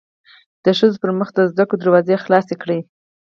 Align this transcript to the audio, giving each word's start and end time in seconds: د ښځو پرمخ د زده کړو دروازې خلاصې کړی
د 0.63 0.65
ښځو 0.77 1.01
پرمخ 1.03 1.29
د 1.35 1.39
زده 1.51 1.63
کړو 1.67 1.79
دروازې 1.81 2.21
خلاصې 2.23 2.55
کړی 2.61 2.79